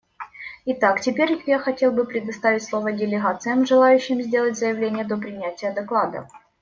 [0.65, 6.27] Итак, теперь я хотел бы предоставить слово делегациям, желающим сделать заявление до принятия доклада.